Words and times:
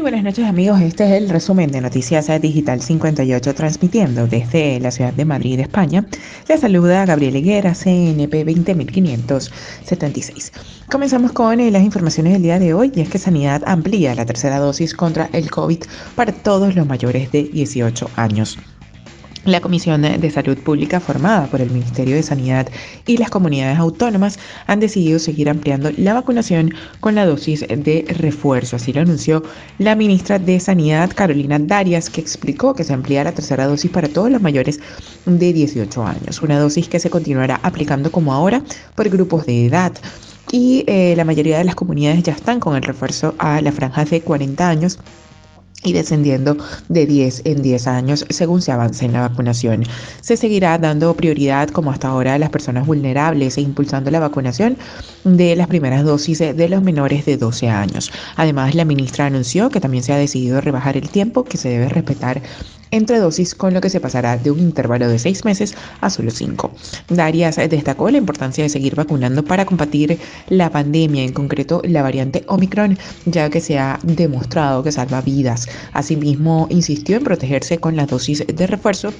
Buenas 0.00 0.24
noches 0.24 0.46
amigos, 0.46 0.80
este 0.80 1.04
es 1.04 1.22
el 1.22 1.28
resumen 1.28 1.70
de 1.70 1.82
Noticias 1.82 2.28
Digital 2.40 2.80
58 2.80 3.54
transmitiendo 3.54 4.26
desde 4.26 4.80
la 4.80 4.90
ciudad 4.90 5.12
de 5.12 5.26
Madrid, 5.26 5.60
España. 5.60 6.06
Les 6.48 6.60
saluda 6.60 7.04
Gabriel 7.04 7.36
Higuera, 7.36 7.74
CNP 7.74 8.46
20576. 8.46 10.52
Comenzamos 10.90 11.32
con 11.32 11.60
eh, 11.60 11.70
las 11.70 11.82
informaciones 11.82 12.32
del 12.32 12.42
día 12.42 12.58
de 12.58 12.72
hoy 12.72 12.90
y 12.94 13.02
es 13.02 13.10
que 13.10 13.18
Sanidad 13.18 13.62
amplía 13.66 14.14
la 14.14 14.24
tercera 14.24 14.58
dosis 14.58 14.94
contra 14.94 15.28
el 15.34 15.50
COVID 15.50 15.82
para 16.14 16.32
todos 16.32 16.74
los 16.74 16.86
mayores 16.86 17.30
de 17.30 17.44
18 17.44 18.10
años. 18.16 18.56
La 19.46 19.62
Comisión 19.62 20.02
de 20.02 20.30
Salud 20.30 20.58
Pública, 20.58 21.00
formada 21.00 21.46
por 21.46 21.62
el 21.62 21.70
Ministerio 21.70 22.14
de 22.14 22.22
Sanidad 22.22 22.68
y 23.06 23.16
las 23.16 23.30
comunidades 23.30 23.78
autónomas, 23.78 24.38
han 24.66 24.80
decidido 24.80 25.18
seguir 25.18 25.48
ampliando 25.48 25.90
la 25.96 26.12
vacunación 26.12 26.74
con 27.00 27.14
la 27.14 27.24
dosis 27.24 27.60
de 27.60 28.04
refuerzo. 28.18 28.76
Así 28.76 28.92
lo 28.92 29.00
anunció 29.00 29.42
la 29.78 29.94
ministra 29.94 30.38
de 30.38 30.60
Sanidad, 30.60 31.10
Carolina 31.14 31.58
Darias, 31.58 32.10
que 32.10 32.20
explicó 32.20 32.74
que 32.74 32.84
se 32.84 32.92
amplía 32.92 33.24
la 33.24 33.32
tercera 33.32 33.66
dosis 33.66 33.90
para 33.90 34.08
todos 34.08 34.30
los 34.30 34.42
mayores 34.42 34.78
de 35.24 35.52
18 35.54 36.04
años. 36.04 36.42
Una 36.42 36.58
dosis 36.58 36.88
que 36.88 37.00
se 37.00 37.08
continuará 37.08 37.60
aplicando 37.62 38.12
como 38.12 38.34
ahora 38.34 38.62
por 38.94 39.08
grupos 39.08 39.46
de 39.46 39.64
edad 39.66 39.92
y 40.52 40.84
eh, 40.86 41.14
la 41.16 41.24
mayoría 41.24 41.58
de 41.58 41.64
las 41.64 41.76
comunidades 41.76 42.22
ya 42.24 42.32
están 42.32 42.60
con 42.60 42.76
el 42.76 42.82
refuerzo 42.82 43.34
a 43.38 43.60
la 43.62 43.72
franja 43.72 44.04
de 44.04 44.20
40 44.20 44.68
años 44.68 44.98
y 45.82 45.92
descendiendo 45.92 46.56
de 46.88 47.06
10 47.06 47.42
en 47.44 47.62
10 47.62 47.86
años 47.86 48.26
según 48.30 48.62
se 48.62 48.72
avance 48.72 49.04
en 49.04 49.12
la 49.12 49.28
vacunación. 49.28 49.84
Se 50.20 50.36
seguirá 50.36 50.78
dando 50.78 51.14
prioridad 51.14 51.68
como 51.70 51.90
hasta 51.90 52.08
ahora 52.08 52.34
a 52.34 52.38
las 52.38 52.50
personas 52.50 52.86
vulnerables 52.86 53.56
e 53.56 53.62
impulsando 53.62 54.10
la 54.10 54.20
vacunación 54.20 54.76
de 55.24 55.56
las 55.56 55.68
primeras 55.68 56.04
dosis 56.04 56.38
de 56.38 56.68
los 56.68 56.82
menores 56.82 57.24
de 57.26 57.36
12 57.36 57.68
años. 57.68 58.10
Además, 58.36 58.74
la 58.74 58.84
ministra 58.84 59.26
anunció 59.26 59.70
que 59.70 59.80
también 59.80 60.04
se 60.04 60.12
ha 60.12 60.16
decidido 60.16 60.60
rebajar 60.60 60.96
el 60.96 61.08
tiempo 61.08 61.44
que 61.44 61.56
se 61.56 61.68
debe 61.68 61.88
respetar 61.88 62.42
entre 62.90 63.18
dosis, 63.18 63.54
con 63.54 63.74
lo 63.74 63.80
que 63.80 63.90
se 63.90 64.00
pasará 64.00 64.36
de 64.36 64.50
un 64.50 64.58
intervalo 64.58 65.08
de 65.08 65.18
seis 65.18 65.44
meses 65.44 65.74
a 66.00 66.10
solo 66.10 66.30
cinco. 66.30 66.72
Darias 67.08 67.56
destacó 67.56 68.10
la 68.10 68.18
importancia 68.18 68.64
de 68.64 68.70
seguir 68.70 68.94
vacunando 68.94 69.44
para 69.44 69.64
combatir 69.64 70.18
la 70.48 70.70
pandemia, 70.70 71.22
en 71.22 71.32
concreto 71.32 71.82
la 71.84 72.02
variante 72.02 72.44
Omicron, 72.48 72.98
ya 73.26 73.50
que 73.50 73.60
se 73.60 73.78
ha 73.78 73.98
demostrado 74.02 74.82
que 74.82 74.92
salva 74.92 75.20
vidas. 75.20 75.68
Asimismo, 75.92 76.66
insistió 76.70 77.16
en 77.16 77.24
protegerse 77.24 77.78
con 77.78 77.96
la 77.96 78.06
dosis 78.06 78.44
de 78.46 78.66
refuerzo 78.66 79.12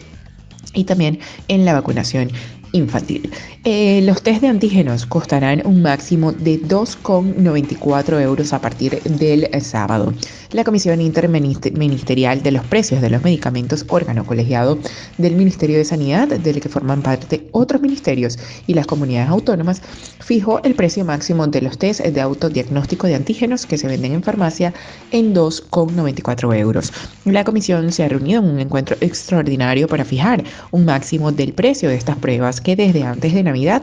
y 0.75 0.85
también 0.85 1.19
en 1.49 1.65
la 1.65 1.73
vacunación 1.73 2.31
infantil. 2.73 3.31
Eh, 3.65 4.01
los 4.03 4.23
test 4.23 4.41
de 4.41 4.49
antígenos 4.49 5.07
costarán 5.07 5.63
un 5.65 5.83
máximo 5.83 6.33
de 6.33 6.61
2,94 6.61 8.21
euros 8.21 8.53
a 8.53 8.61
partir 8.61 9.03
del 9.03 9.49
sábado. 9.63 10.13
La 10.53 10.65
Comisión 10.65 11.01
Interministerial 11.01 12.43
de 12.43 12.51
los 12.51 12.65
Precios 12.65 13.01
de 13.01 13.11
los 13.11 13.23
Medicamentos, 13.23 13.85
órgano 13.89 14.25
colegiado 14.25 14.79
del 15.19 15.37
Ministerio 15.37 15.79
de 15.79 15.85
Sanidad, 15.85 16.29
del 16.29 16.61
que 16.61 16.69
forman 16.69 17.03
parte 17.03 17.49
otros 17.53 17.81
ministerios 17.81 18.39
y 18.67 18.75
las 18.75 18.87
comunidades 18.87 19.31
autónomas, 19.31 19.83
fijó 20.19 20.61
el 20.65 20.75
precio 20.75 21.05
máximo 21.05 21.47
de 21.47 21.63
los 21.63 21.79
test 21.79 22.01
de 22.01 22.21
autodiagnóstico 22.21 23.07
de 23.07 23.15
antígenos 23.15 23.67
que 23.67 23.79
se 23.79 23.87
venden 23.87 24.13
en 24.13 24.23
farmacia 24.23 24.73
en 25.13 25.35
2,94 25.35 26.57
euros. 26.57 26.93
La 27.25 27.45
comisión 27.45 27.93
se 27.93 28.05
ha 28.05 28.09
reunido 28.09 28.41
en 28.43 28.49
un 28.49 28.61
encuentro 28.61 28.97
extraordinario 29.01 29.87
para 29.87 30.05
fijar 30.05 30.43
un 30.73 30.85
máximo 30.85 31.31
del 31.31 31.53
precio 31.53 31.89
de 31.89 31.97
estas 31.97 32.17
pruebas 32.17 32.60
que 32.63 32.77
desde 32.77 33.03
antes 33.05 33.35
de 33.35 33.43
Navidad 33.43 33.83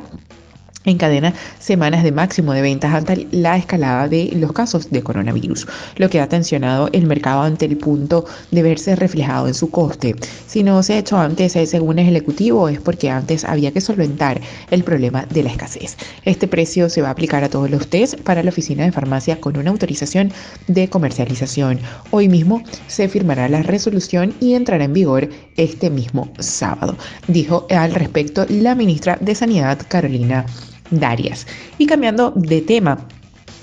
encadena 0.91 1.33
semanas 1.59 2.03
de 2.03 2.11
máximo 2.11 2.53
de 2.53 2.61
ventas 2.61 2.93
ante 2.93 3.27
la 3.31 3.57
escalada 3.57 4.07
de 4.07 4.31
los 4.35 4.51
casos 4.53 4.89
de 4.89 5.03
coronavirus, 5.03 5.67
lo 5.97 6.09
que 6.09 6.19
ha 6.19 6.29
tensionado 6.29 6.89
el 6.93 7.05
mercado 7.05 7.41
ante 7.41 7.65
el 7.65 7.77
punto 7.77 8.25
de 8.51 8.63
verse 8.63 8.95
reflejado 8.95 9.47
en 9.47 9.53
su 9.53 9.69
coste. 9.69 10.15
Si 10.45 10.63
no 10.63 10.81
se 10.83 10.93
ha 10.93 10.99
hecho 10.99 11.17
antes, 11.17 11.53
según 11.53 11.99
el 11.99 12.15
Ejecutivo, 12.15 12.69
es 12.69 12.79
porque 12.79 13.09
antes 13.09 13.43
había 13.45 13.71
que 13.71 13.81
solventar 13.81 14.39
el 14.71 14.83
problema 14.83 15.25
de 15.25 15.43
la 15.43 15.49
escasez. 15.49 15.97
Este 16.25 16.47
precio 16.47 16.89
se 16.89 17.01
va 17.01 17.09
a 17.09 17.11
aplicar 17.11 17.43
a 17.43 17.49
todos 17.49 17.69
los 17.69 17.87
test 17.87 18.19
para 18.21 18.43
la 18.43 18.49
oficina 18.49 18.83
de 18.83 18.91
farmacia 18.91 19.39
con 19.39 19.57
una 19.57 19.71
autorización 19.71 20.31
de 20.67 20.89
comercialización. 20.89 21.79
Hoy 22.11 22.27
mismo 22.27 22.63
se 22.87 23.07
firmará 23.07 23.49
la 23.49 23.63
resolución 23.63 24.33
y 24.39 24.53
entrará 24.53 24.85
en 24.85 24.93
vigor 24.93 25.29
este 25.57 25.89
mismo 25.89 26.31
sábado, 26.39 26.95
dijo 27.27 27.65
al 27.69 27.93
respecto 27.93 28.45
la 28.49 28.75
ministra 28.75 29.17
de 29.19 29.35
Sanidad, 29.35 29.79
Carolina 29.87 30.45
Darias. 30.91 31.47
Y 31.77 31.85
cambiando 31.85 32.31
de 32.35 32.61
tema, 32.61 32.99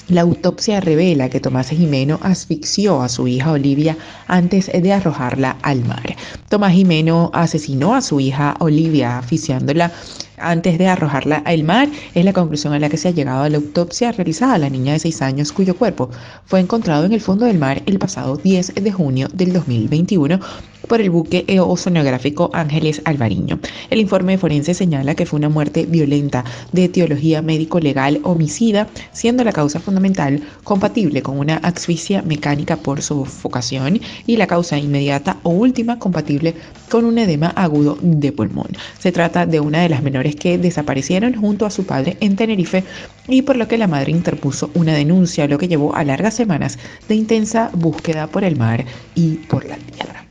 la 0.08 0.20
autopsia 0.20 0.80
revela 0.80 1.30
que 1.30 1.40
Tomás 1.40 1.70
Jimeno 1.70 2.18
asfixió 2.22 3.00
a 3.00 3.08
su 3.08 3.26
hija 3.26 3.52
Olivia 3.52 3.96
antes 4.26 4.70
de 4.70 4.92
arrojarla 4.92 5.56
al 5.62 5.82
mar. 5.84 6.14
Tomás 6.50 6.72
Jimeno 6.72 7.30
asesinó 7.32 7.94
a 7.94 8.02
su 8.02 8.20
hija 8.20 8.54
Olivia 8.60 9.18
asfixiándola 9.18 9.90
antes 10.38 10.78
de 10.78 10.88
arrojarla 10.88 11.36
al 11.44 11.64
mar, 11.64 11.88
es 12.14 12.24
la 12.24 12.32
conclusión 12.32 12.72
a 12.72 12.78
la 12.78 12.88
que 12.88 12.96
se 12.96 13.08
ha 13.08 13.12
llegado 13.12 13.44
a 13.44 13.48
la 13.48 13.56
autopsia 13.56 14.12
realizada 14.12 14.54
a 14.54 14.58
la 14.58 14.70
niña 14.70 14.92
de 14.92 14.98
6 14.98 15.22
años 15.22 15.52
cuyo 15.52 15.76
cuerpo 15.76 16.10
fue 16.46 16.60
encontrado 16.60 17.04
en 17.04 17.12
el 17.12 17.20
fondo 17.20 17.46
del 17.46 17.58
mar 17.58 17.82
el 17.86 17.98
pasado 17.98 18.36
10 18.36 18.74
de 18.74 18.92
junio 18.92 19.28
del 19.32 19.52
2021 19.52 20.40
por 20.86 21.00
el 21.00 21.10
buque 21.10 21.44
oceanográfico 21.60 22.50
Ángeles 22.52 23.00
Alvariño. 23.04 23.58
El 23.90 24.00
informe 24.00 24.38
forense 24.38 24.74
señala 24.74 25.14
que 25.14 25.26
fue 25.26 25.38
una 25.38 25.48
muerte 25.48 25.86
violenta 25.86 26.44
de 26.72 26.84
etiología 26.84 27.42
médico-legal 27.42 28.20
homicida, 28.22 28.86
siendo 29.12 29.44
la 29.44 29.52
causa 29.52 29.80
fundamental 29.80 30.42
compatible 30.62 31.22
con 31.22 31.38
una 31.38 31.56
asfixia 31.56 32.22
mecánica 32.22 32.76
por 32.76 33.02
sofocación 33.02 34.00
y 34.26 34.36
la 34.36 34.46
causa 34.46 34.78
inmediata 34.78 35.38
o 35.42 35.50
última 35.50 35.98
compatible 35.98 36.54
con 36.90 37.04
un 37.04 37.18
edema 37.18 37.48
agudo 37.56 37.98
de 38.02 38.32
pulmón. 38.32 38.68
Se 38.98 39.12
trata 39.12 39.46
de 39.46 39.60
una 39.60 39.82
de 39.82 39.88
las 39.88 40.02
que 40.32 40.58
desaparecieron 40.58 41.34
junto 41.34 41.66
a 41.66 41.70
su 41.70 41.84
padre 41.84 42.16
en 42.20 42.36
Tenerife 42.36 42.84
y 43.28 43.42
por 43.42 43.56
lo 43.56 43.68
que 43.68 43.78
la 43.78 43.86
madre 43.86 44.12
interpuso 44.12 44.70
una 44.74 44.94
denuncia, 44.94 45.46
lo 45.46 45.58
que 45.58 45.68
llevó 45.68 45.94
a 45.94 46.04
largas 46.04 46.34
semanas 46.34 46.78
de 47.08 47.14
intensa 47.14 47.70
búsqueda 47.74 48.26
por 48.26 48.44
el 48.44 48.56
mar 48.56 48.84
y 49.14 49.34
por 49.34 49.64
la 49.66 49.76
tierra. 49.76 50.24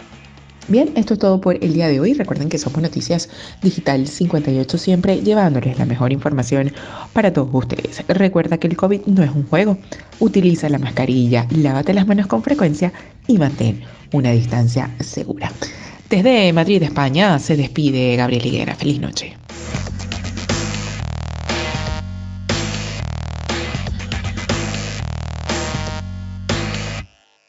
Bien, 0.70 0.92
esto 0.96 1.16
es 1.16 1.20
todo 1.20 1.42
por 1.42 1.62
el 1.62 1.74
día 1.74 1.90
de 1.90 2.00
hoy. 2.00 2.14
Recuerden 2.14 2.48
que 2.48 2.58
somos 2.58 2.82
Noticias 2.82 3.30
Digital 3.62 4.08
58 4.08 4.78
siempre 4.78 5.22
llevándoles 5.22 5.78
la 5.78 5.86
mejor 5.86 6.14
información 6.14 6.72
para 7.12 7.34
todos 7.34 7.50
ustedes. 7.52 8.02
Recuerda 8.08 8.58
que 8.58 8.68
el 8.68 8.78
COVID 8.78 9.02
no 9.08 9.24
es 9.24 9.32
un 9.32 9.46
juego. 9.48 9.78
Utiliza 10.20 10.70
la 10.70 10.80
mascarilla, 10.80 11.46
lávate 11.50 11.94
las 11.94 12.08
manos 12.08 12.28
con 12.28 12.42
frecuencia 12.42 12.94
y 13.28 13.38
mantén 13.38 13.82
una 14.14 14.32
distancia 14.32 14.90
segura. 15.02 15.52
Desde 16.10 16.54
Madrid, 16.54 16.84
España, 16.84 17.40
se 17.40 17.58
despide 17.58 18.16
Gabriel 18.16 18.46
Higuera. 18.46 18.76
Feliz 18.76 19.00
noche. 19.00 19.38